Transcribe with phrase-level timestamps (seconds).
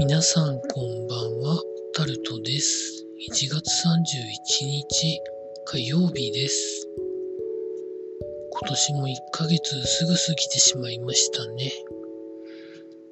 [0.00, 1.62] 皆さんこんばんは、
[1.92, 3.04] タルトです。
[3.30, 5.20] 1月31日
[5.66, 6.88] 火曜日です。
[8.50, 11.70] 今年も1ヶ月すぐ過ぎてしまいましたね。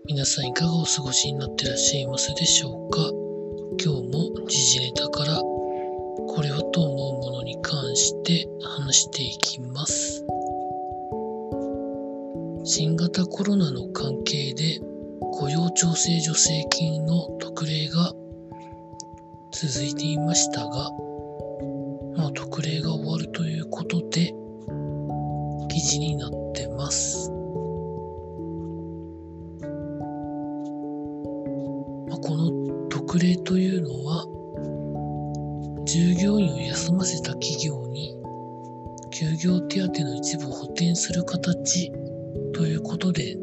[0.07, 3.01] 皆さんいかがお過ごしになってらっしゃいますでしょうか？
[3.85, 10.25] 今日も時事ネタからこれはと思うものに関して話していきます。
[12.65, 14.81] 新型コロナの関係で
[15.39, 18.13] 雇用調整助成金の特例が
[19.53, 20.91] 続いていましたが、
[22.17, 24.35] まあ、特例が終わるということで
[25.69, 27.31] 記事になってます。
[32.09, 34.27] まあ、この特例というのは
[35.87, 38.21] 従業員を休ませた企業に
[39.13, 41.93] 休業手当の一部を補填する形
[42.55, 43.37] ということで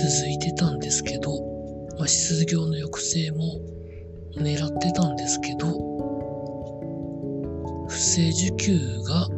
[0.00, 1.30] 続いてたんですけど、
[1.98, 3.60] まあ、失業の抑制も
[4.34, 5.66] 狙ってたんですけど、
[7.86, 9.28] 不正受給が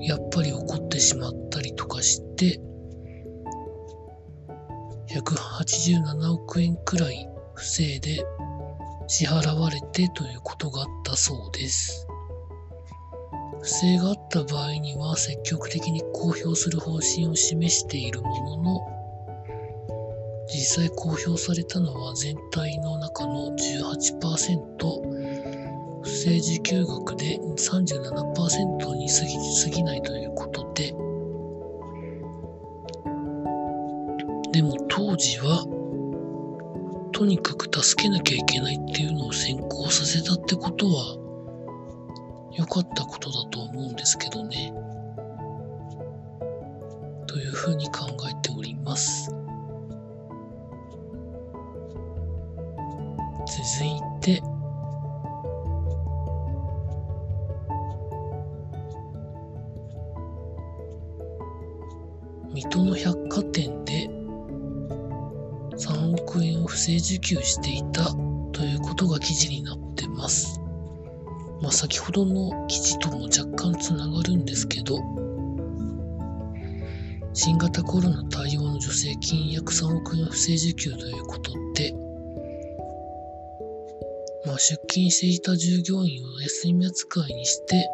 [0.00, 2.60] やっぱり起こってしまったりとかして、
[5.08, 8.22] 187億円くらい不正で
[9.06, 12.06] 支払われてということがあったそうです。
[13.62, 18.93] 不正があった場合には積極的に公表する方針を示しているものの、
[20.64, 30.94] 実際公表されたのは全体の中の18%、不正受給額で37%に過ぎ過ぎないということで、
[34.52, 35.66] でも当時は、
[37.12, 41.18] とにかく助けなきゃいけないっていうのを先行させたってことは、
[42.56, 44.72] 良かったことだと思うんですけどね。
[47.26, 49.43] というふうに考えております。
[53.46, 54.42] 続いて、
[62.52, 64.08] 水戸の百貨店で
[65.76, 68.04] 3億円を不正受給していた
[68.52, 70.60] ということが記事になってます。
[71.60, 74.98] まあ、先ほどの記事とも若干つながるんですけど、
[77.32, 82.03] 新型コロナ対応の助成金約3億円を不正受給ということで、
[84.54, 87.90] まあ、出勤していた従業員を休み扱いにして、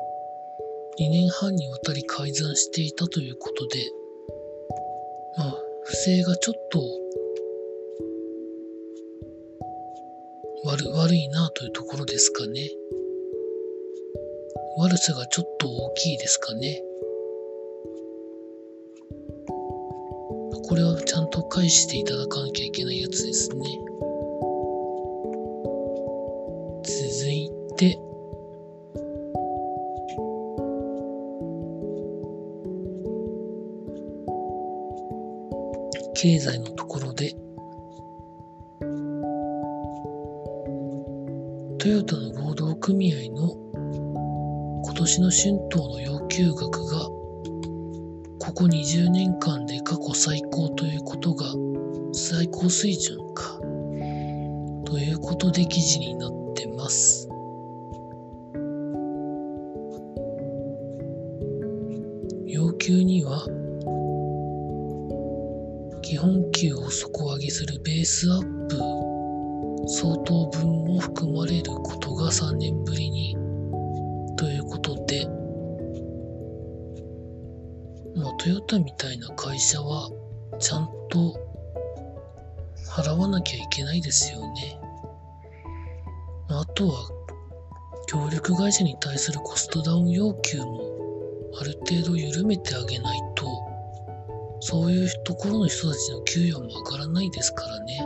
[1.01, 3.79] 2年半にわたり改ざんしていたということで、
[5.39, 5.55] まあ、
[5.85, 6.83] 不正がちょっと
[10.67, 12.69] 悪悪いなというところですかね。
[14.77, 16.83] 悪さがちょっと大きいですかね。
[20.69, 23.90] これはちゃんと返していただかなきゃいけないやつですね。
[27.81, 27.99] て、
[36.15, 37.35] 経済のところで、
[41.79, 43.57] トヨタの労働組合の
[44.85, 47.07] 今年の春闘の要求額が
[48.39, 51.47] ここ20年間で過去最高ということが
[52.13, 53.59] 最高水準か。
[54.85, 57.30] ということで記事になってます。
[62.91, 63.47] 要求には
[66.03, 68.77] 基本給を底上げするベースアップ
[69.89, 73.37] 相当分も含まれることが3年ぶりに
[74.37, 75.25] ということで、
[78.17, 80.11] まあ、トヨタみたいな会社は
[80.59, 81.39] ちゃんと
[82.97, 84.81] 払わなきゃいけないですよね。
[86.49, 87.09] あとは、
[88.09, 91.00] 協力会社に対するコストダウン要求も
[91.59, 93.47] ある程度緩めてあげないと、
[94.61, 97.99] そういうところの人たちの給与も上がらないですからね。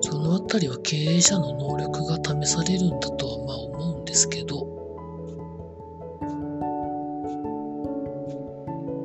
[0.00, 4.64] そのあたりは経営者の能力が試されるんだとはまあ思うんですけど、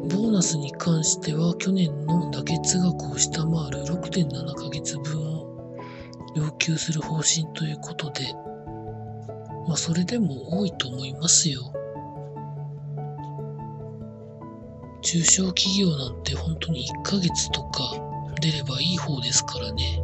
[0.09, 5.47] ボーナスに関しては去年の妥結額を下回る6.7ヶ月分を
[6.35, 8.33] 要求する方針ということで、
[9.67, 11.61] まあそれでも多いと思いますよ。
[15.01, 17.95] 中小企業なんて本当に1ヶ月とか
[18.39, 20.01] 出ればいい方ですからね。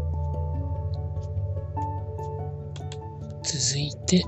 [3.43, 4.23] 続いて、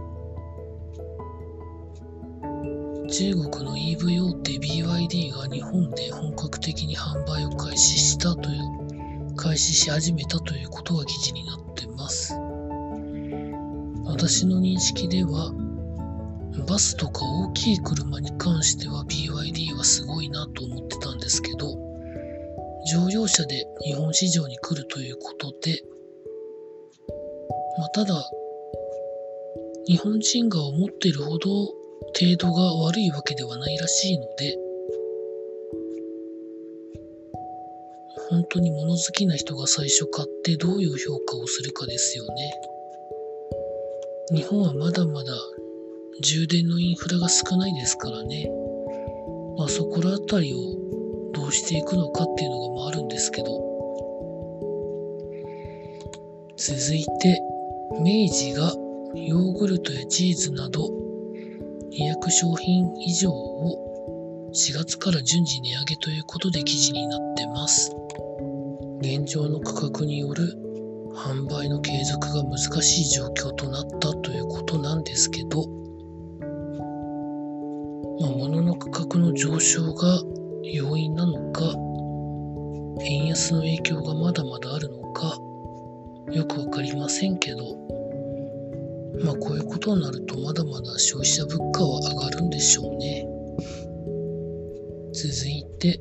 [3.09, 8.53] 中国の EV 大手 BYD が日本で本格的に販売を開始したとい
[9.31, 12.38] う、開始し始めたということが記事になってます。
[14.19, 15.53] 私の認識では、
[16.67, 21.77] バスとか大きい車に関しては BYD はすごいなと思ってたんですけど、
[22.91, 25.81] 乗用車で日本市場に来るということで、
[27.77, 28.29] まあ、ただ、
[29.87, 31.67] 日本人が思っているほど
[32.19, 34.57] 程度が悪いわけではないらしいので、
[38.29, 42.51] 本当に物好きな人が最初買ってどういう評価をするかですよね。
[44.31, 45.33] 日本はまだまだ
[46.21, 48.47] 充電のインフラが少ないですからね。
[49.57, 50.57] まあそこら辺りを
[51.33, 53.47] どうしていくのかっていうのがあるんですけど。
[56.57, 57.41] 続いて、
[58.01, 58.71] 明治が
[59.15, 60.89] ヨーグルトやチーズなど
[61.91, 67.95] 200商品以上を4月から順次値上げということで記事になってます。
[69.01, 70.68] 現状の価格による
[71.13, 75.65] 販売の継続が難しい状況となったということなんですけど、
[78.19, 80.21] まあ、物の価格の上昇が
[80.63, 81.63] 要因なのか、
[83.01, 85.37] 円安の影響がまだまだあるのか、
[86.31, 87.57] よくわかりませんけど、
[89.23, 93.25] まあこういうことになるとまだまだ消費者物価は上がるんでしょうね。
[95.13, 95.99] 続いて、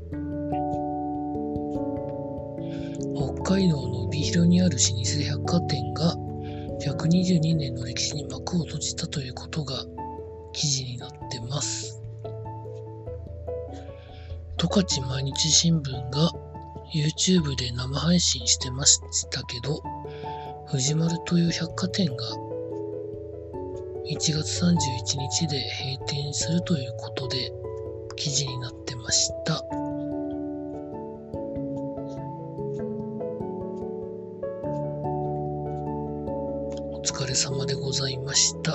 [5.24, 6.14] 百貨店が
[6.80, 9.84] 122年の歴史に幕を閉じたということが
[10.52, 12.00] 記事になってます。
[14.56, 16.32] 十勝毎日新聞が
[16.92, 19.00] YouTube で生配信してまし
[19.30, 19.82] たけど、
[20.66, 22.24] 藤丸という百貨店が
[24.10, 27.52] 1月31日で閉店するということで
[28.16, 29.77] 記事になってました。
[37.08, 38.72] 疲れ様でございました。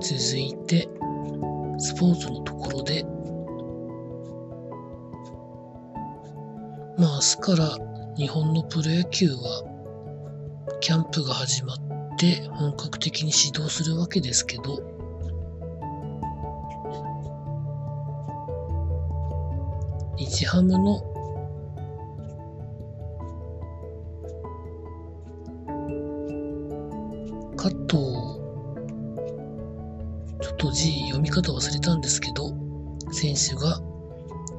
[0.00, 0.88] 続いて、
[1.78, 3.04] スポーツのところで、
[6.96, 7.78] まあ明日から
[8.16, 9.62] 日本のプロ野球は
[10.80, 11.76] キャンプが始まっ
[12.16, 14.82] て本格的に始動するわけですけど、
[20.16, 21.19] 日ハムの
[27.60, 28.40] 加藤
[30.56, 32.54] と字読み方忘れたんですけど、
[33.12, 33.80] 選手が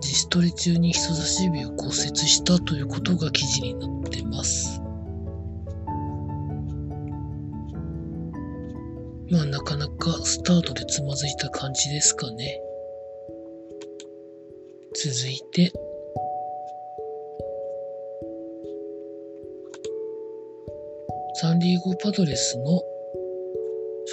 [0.01, 4.80] 自主トレ中に人差し指を骨折したということが記事になってます。
[9.31, 12.62] まあなかなかスタートでつまずいた感じですかね。
[14.94, 15.74] 続いて、
[21.36, 22.91] サンディエゴパドレスの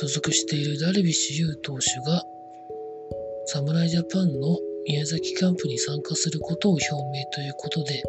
[0.00, 2.22] 所属しているダルビッシュ有投手が
[3.46, 4.56] 侍ジャパンの
[4.86, 8.04] 宮崎キャンプに参加することを表明ということで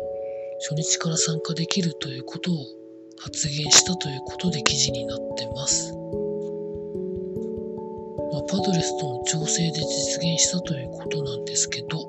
[0.69, 2.57] 初日から参加できるということを
[3.17, 5.91] 発言したということで記事になってます。
[8.33, 12.05] まあ、パドレスとの調整で実現したということなんですけど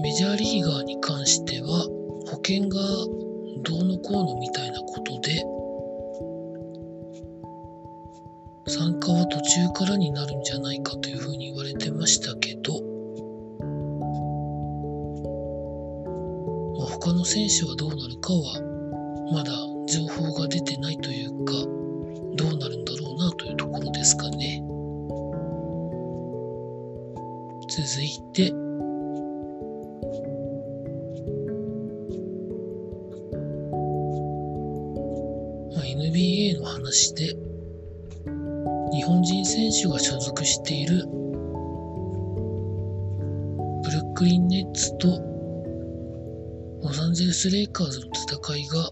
[0.00, 1.88] メジャーリーガーに関しては
[2.30, 2.78] 保険が
[3.64, 5.57] どうのこうのみたいなことで
[8.68, 12.74] 参加は途中からになるんじゃないかというふうに言われてましたけど、
[16.78, 18.60] まあ、他の選手はどうなるかは
[19.32, 19.52] まだ
[19.86, 21.52] 情報が出てないというか
[22.36, 24.62] どうなるんだろうなというところですかね。
[27.70, 28.52] 続いて
[35.74, 37.47] まあ、NBA の話で
[39.08, 41.06] 本人選手が所属している
[43.82, 45.08] ブルックリン・ネッツと
[46.82, 48.90] ロサンゼルス・レイカーズの戦いが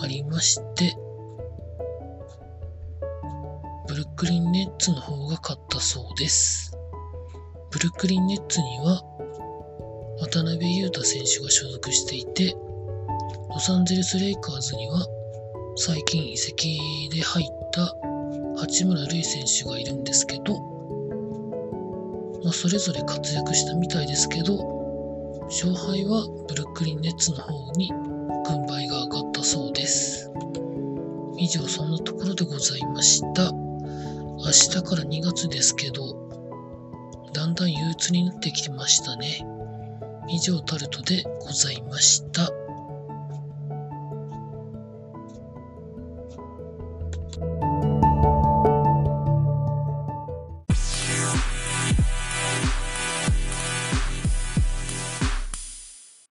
[0.00, 0.96] ありまして
[3.88, 6.78] ブルックリン・ネッツの方が勝ったそうです。
[7.72, 9.02] ブルックリン・ネッツには
[10.20, 12.54] 渡辺裕太選手が所属していて
[13.50, 15.04] ロサンゼルス・レイカーズには
[15.74, 16.78] 最近移籍
[17.12, 18.15] で入った
[18.56, 20.58] 八村塁選手がいるんですけど、
[22.42, 24.76] まあ、それぞれ活躍したみたいですけど、
[25.46, 27.92] 勝敗はブルックリン・ネッツの方に
[28.46, 30.30] 軍配が上がったそうです。
[31.38, 33.52] 以上、そんなところでございました。
[33.52, 36.16] 明日から2月ですけど、
[37.32, 39.46] だんだん憂鬱になってきましたね。
[40.28, 42.50] 以上タルトでございました。